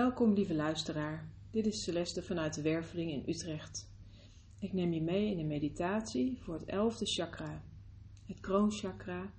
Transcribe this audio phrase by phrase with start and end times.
[0.00, 1.32] Welkom lieve luisteraar.
[1.50, 3.90] Dit is Celeste vanuit de Werveling in Utrecht.
[4.58, 7.62] Ik neem je mee in een meditatie voor het elfde chakra,
[8.26, 9.32] het kroonchakra,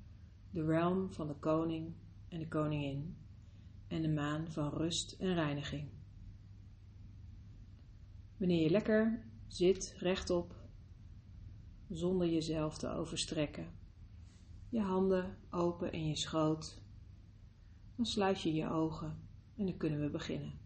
[0.52, 1.93] de realm van de koning
[2.28, 3.18] en de koningin
[3.88, 5.89] en de maan van rust en reiniging.
[8.38, 10.56] Wanneer je lekker zit rechtop,
[11.89, 13.68] zonder jezelf te overstrekken,
[14.70, 16.82] je handen open in je schoot,
[17.96, 20.60] dan sluit je je ogen en dan kunnen we beginnen.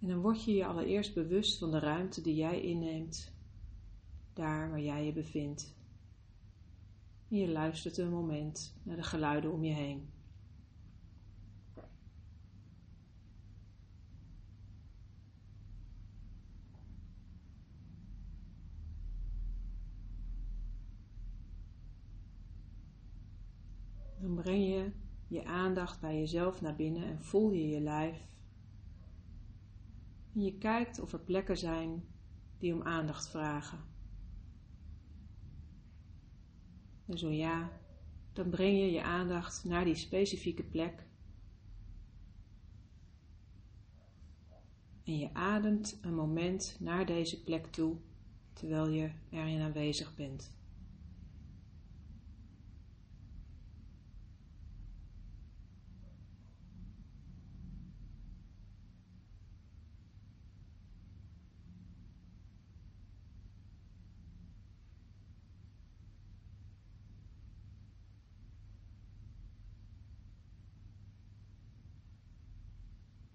[0.00, 3.32] En dan word je je allereerst bewust van de ruimte die jij inneemt,
[4.32, 5.74] daar waar jij je bevindt.
[7.28, 10.15] En je luistert een moment naar de geluiden om je heen.
[24.20, 24.92] Dan breng je
[25.28, 28.28] je aandacht bij jezelf naar binnen en voel je je lijf.
[30.34, 32.04] En je kijkt of er plekken zijn
[32.58, 33.78] die om aandacht vragen.
[37.06, 37.70] En zo ja,
[38.32, 41.04] dan breng je je aandacht naar die specifieke plek.
[45.04, 47.96] En je ademt een moment naar deze plek toe
[48.52, 50.54] terwijl je erin aanwezig bent.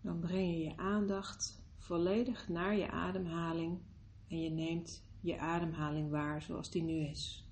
[0.01, 3.79] Dan breng je je aandacht volledig naar je ademhaling
[4.27, 7.45] en je neemt je ademhaling waar zoals die nu is.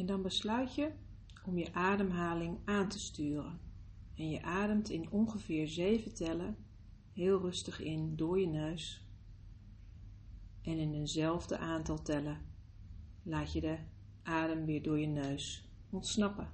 [0.00, 0.92] En dan besluit je
[1.44, 3.60] om je ademhaling aan te sturen.
[4.14, 6.56] En je ademt in ongeveer zeven tellen
[7.12, 9.08] heel rustig in door je neus.
[10.62, 12.38] En in eenzelfde aantal tellen
[13.22, 13.78] laat je de
[14.22, 16.52] adem weer door je neus ontsnappen.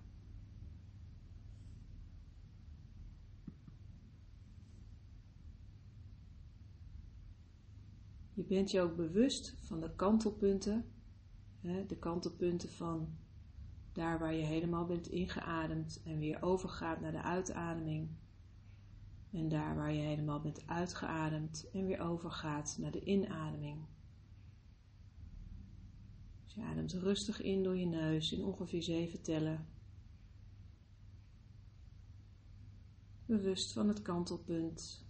[8.33, 10.85] Je bent je ook bewust van de kantelpunten,
[11.87, 13.25] de kantelpunten van
[13.97, 18.09] daar waar je helemaal bent ingeademd en weer overgaat naar de uitademing.
[19.31, 23.85] En daar waar je helemaal bent uitgeademd en weer overgaat naar de inademing.
[26.45, 29.67] Dus je ademt rustig in door je neus in ongeveer zeven tellen.
[33.27, 35.05] Bewust van het kantelpunt.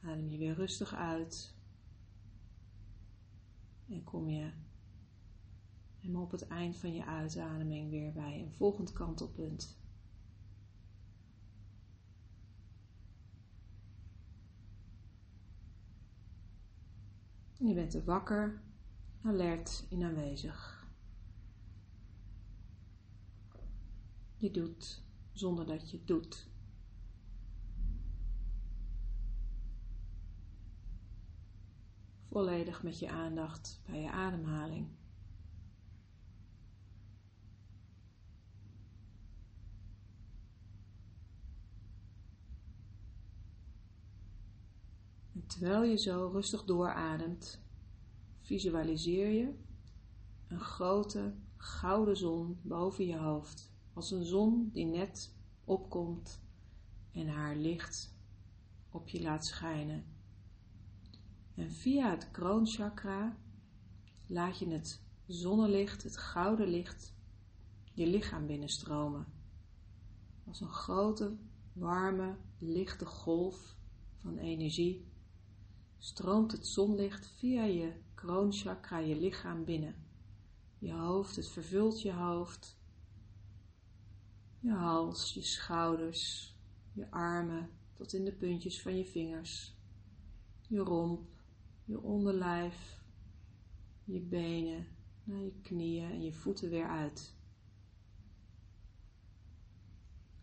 [0.00, 1.54] Adem je weer rustig uit.
[3.88, 4.52] En kom je
[6.02, 9.78] en op het eind van je uitademing weer bij een volgend kantelpunt.
[17.68, 18.62] je bent er wakker,
[19.22, 20.86] alert en aanwezig.
[24.36, 26.48] Je doet zonder dat je doet.
[32.28, 34.88] Volledig met je aandacht bij je ademhaling.
[45.48, 47.60] Terwijl je zo rustig doorademt,
[48.40, 49.54] visualiseer je
[50.48, 55.34] een grote gouden zon boven je hoofd, als een zon die net
[55.64, 56.40] opkomt
[57.12, 58.14] en haar licht
[58.90, 60.04] op je laat schijnen.
[61.54, 63.36] En via het kroonchakra
[64.26, 67.14] laat je het zonnelicht, het gouden licht,
[67.92, 69.26] je lichaam binnenstromen.
[70.46, 71.36] Als een grote,
[71.72, 73.76] warme, lichte golf
[74.20, 75.06] van energie
[75.98, 79.94] stroomt het zonlicht via je kroonchakra je lichaam binnen.
[80.78, 82.76] Je hoofd, het vervult je hoofd,
[84.60, 86.54] je hals, je schouders,
[86.92, 89.76] je armen tot in de puntjes van je vingers,
[90.68, 91.28] je romp,
[91.84, 93.02] je onderlijf,
[94.04, 94.86] je benen,
[95.24, 97.36] naar je knieën en je voeten weer uit.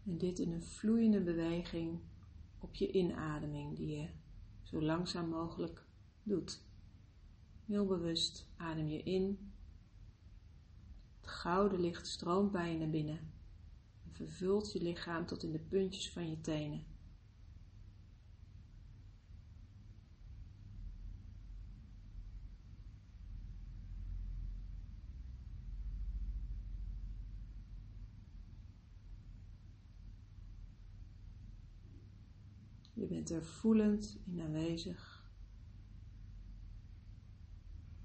[0.05, 1.99] En dit in een vloeiende beweging
[2.59, 4.07] op je inademing die je
[4.75, 5.85] zo langzaam mogelijk
[6.23, 6.61] doet.
[7.65, 9.53] Heel bewust adem je in.
[11.21, 13.19] Het gouden licht stroomt bij je naar binnen
[14.05, 16.85] en vervult je lichaam tot in de puntjes van je tenen.
[32.95, 35.23] Je bent er voelend in aanwezig.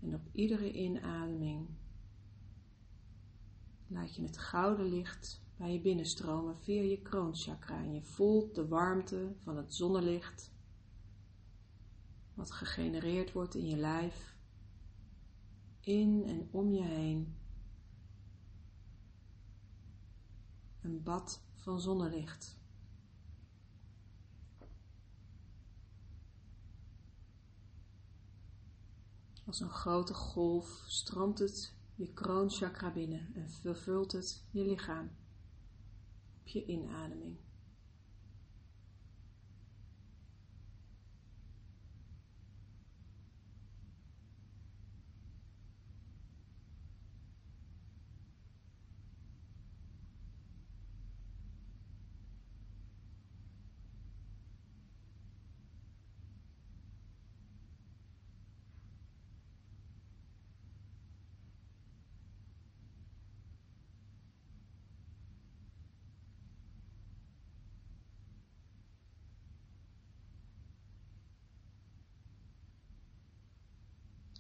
[0.01, 1.69] En op iedere inademing
[3.87, 7.79] laat je het gouden licht bij je binnenstromen via je kroonchakra.
[7.79, 10.53] En je voelt de warmte van het zonnelicht,
[12.35, 14.37] wat gegenereerd wordt in je lijf,
[15.81, 17.37] in en om je heen.
[20.81, 22.60] Een bad van zonnelicht.
[29.50, 35.11] Als een grote golf stroomt het je kroonchakra binnen en vervult het je lichaam
[36.41, 37.37] op je inademing.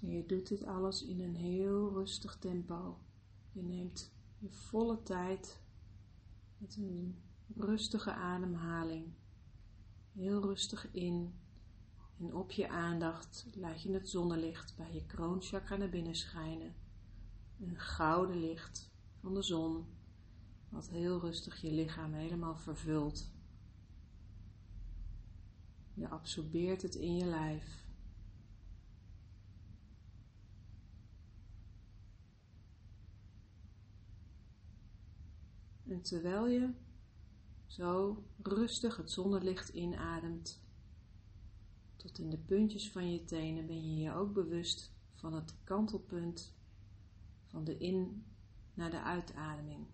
[0.00, 2.98] Je doet dit alles in een heel rustig tempo.
[3.52, 5.60] Je neemt je volle tijd
[6.58, 7.22] met een
[7.56, 9.12] rustige ademhaling.
[10.12, 11.34] Heel rustig in
[12.18, 16.74] en op je aandacht laat je het zonnelicht bij je kroonchakra naar binnen schijnen.
[17.60, 19.86] Een gouden licht van de zon,
[20.68, 23.30] wat heel rustig je lichaam helemaal vervult.
[25.94, 27.79] Je absorbeert het in je lijf.
[35.90, 36.70] En terwijl je
[37.66, 40.62] zo rustig het zonnelicht inademt,
[41.96, 46.54] tot in de puntjes van je tenen ben je je ook bewust van het kantelpunt
[47.46, 48.24] van de in
[48.74, 49.86] naar de uitademing.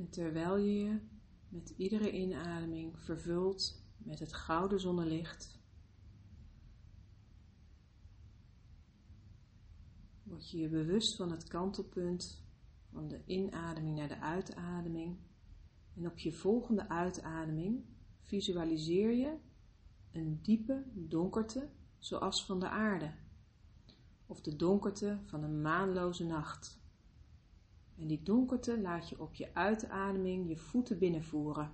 [0.00, 0.98] En terwijl je je
[1.48, 5.58] met iedere inademing vervult met het gouden zonnelicht,
[10.22, 12.44] word je je bewust van het kantelpunt
[12.92, 15.18] van de inademing naar de uitademing.
[15.96, 17.84] En op je volgende uitademing
[18.20, 19.36] visualiseer je
[20.12, 23.14] een diepe donkerte zoals van de aarde,
[24.26, 26.79] of de donkerte van een maanloze nacht.
[28.00, 31.72] En die donkerte laat je op je uitademing je voeten binnenvoeren,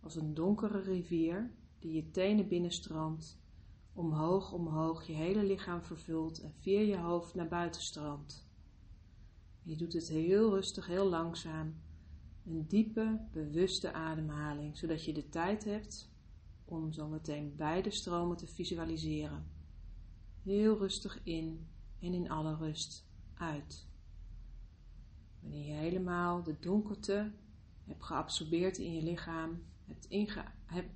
[0.00, 3.40] als een donkere rivier die je tenen binnenstroomt,
[3.92, 8.46] omhoog, omhoog, je hele lichaam vervult en via je hoofd naar buiten stroomt.
[9.62, 11.74] Je doet het heel rustig, heel langzaam,
[12.44, 16.10] een diepe, bewuste ademhaling, zodat je de tijd hebt
[16.64, 19.46] om zo meteen beide stromen te visualiseren.
[20.42, 21.66] Heel rustig in
[22.00, 23.90] en in alle rust uit.
[26.04, 27.32] De donkerte
[27.84, 30.44] hebt geabsorbeerd in je lichaam, hebt, inge,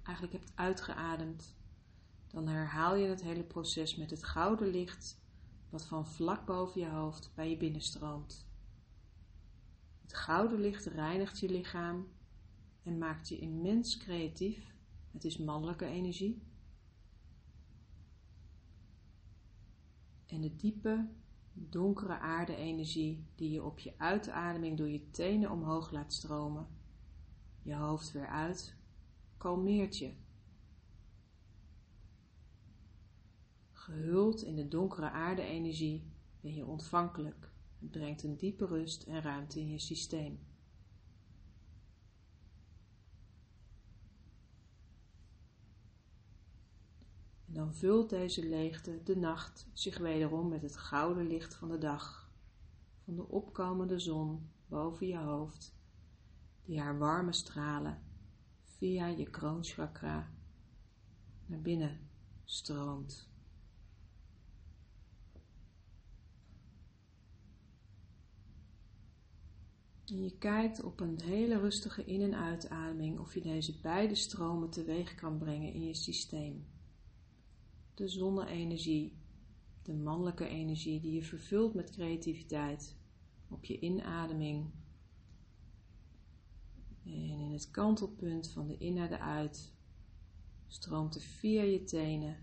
[0.02, 1.56] eigenlijk hebt uitgeademd,
[2.26, 5.20] dan herhaal je het hele proces met het gouden licht
[5.70, 8.46] wat van vlak boven je hoofd bij je binnenstroomt.
[10.02, 12.08] Het gouden licht reinigt je lichaam
[12.82, 14.74] en maakt je immens creatief.
[15.12, 16.42] Het is mannelijke energie.
[20.26, 21.08] En de diepe,
[21.58, 26.66] donkere aarde-energie die je op je uitademing door je tenen omhoog laat stromen,
[27.62, 28.76] je hoofd weer uit,
[29.36, 30.12] kalmeert je.
[33.72, 36.10] Gehuld in de donkere aarde-energie
[36.40, 37.50] ben je ontvankelijk.
[37.78, 40.38] Het brengt een diepe rust en ruimte in je systeem.
[47.56, 52.30] Dan vult deze leegte de nacht zich wederom met het gouden licht van de dag,
[53.04, 55.74] van de opkomende zon boven je hoofd,
[56.64, 58.02] die haar warme stralen
[58.62, 60.30] via je kroonchakra
[61.46, 62.00] naar binnen
[62.44, 63.28] stroomt.
[70.04, 74.70] En je kijkt op een hele rustige in- en uitademing of je deze beide stromen
[74.70, 76.75] teweeg kan brengen in je systeem.
[77.96, 79.16] De zonne-energie,
[79.82, 82.96] de mannelijke energie die je vervult met creativiteit
[83.48, 84.70] op je inademing.
[87.04, 89.72] En in het kantelpunt van de in naar de uit
[90.66, 92.36] stroomt er via je tenen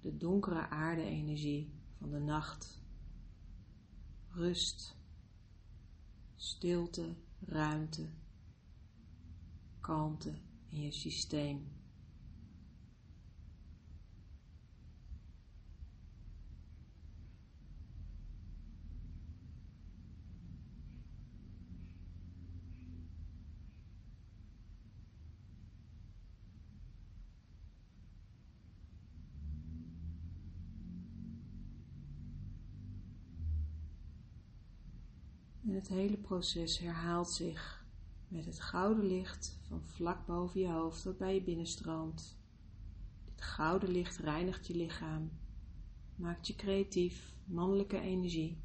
[0.00, 2.82] de donkere aarde-energie van de nacht.
[4.28, 4.96] Rust
[6.34, 8.08] stilte, ruimte,
[9.80, 10.38] kalmte
[10.68, 11.75] in je systeem.
[35.66, 37.86] En het hele proces herhaalt zich
[38.28, 42.38] met het gouden licht van vlak boven je hoofd dat bij je binnenstroomt.
[43.24, 45.30] Dit gouden licht reinigt je lichaam,
[46.14, 48.58] maakt je creatief, mannelijke energie.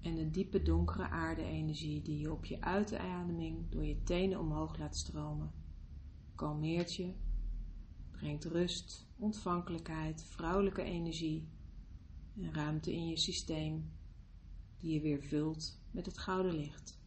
[0.00, 4.96] En de diepe donkere aarde-energie die je op je uitademing door je tenen omhoog laat
[4.96, 5.52] stromen,
[6.34, 7.12] kalmeert je,
[8.10, 11.48] brengt rust, ontvankelijkheid, vrouwelijke energie
[12.36, 13.90] en ruimte in je systeem
[14.78, 16.98] die je weer vult met het gouden licht.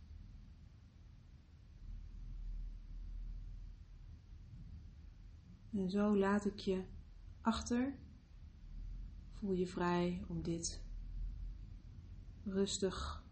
[5.71, 6.83] En zo laat ik je
[7.41, 7.97] achter.
[9.31, 10.81] Voel je vrij om dit
[12.43, 13.23] rustig,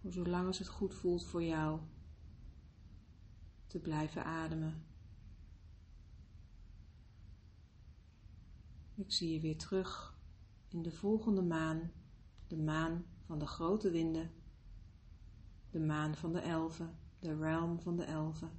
[0.00, 1.80] voor zolang als het goed voelt voor jou,
[3.66, 4.84] te blijven ademen.
[8.94, 10.18] Ik zie je weer terug
[10.68, 11.90] in de volgende maan
[12.46, 14.30] de maan van de grote winden,
[15.70, 18.50] de maan van de elfen, de realm van de elfen,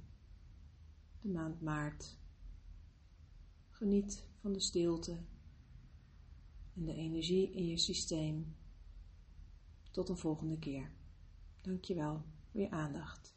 [1.20, 2.18] de maand maart.
[3.68, 5.18] Geniet van de stilte
[6.74, 8.56] en de energie in je systeem.
[9.90, 10.90] Tot een volgende keer.
[11.60, 13.35] Dankjewel voor je aandacht.